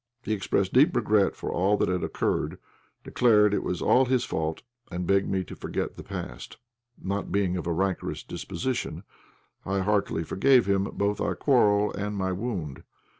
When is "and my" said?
11.93-12.31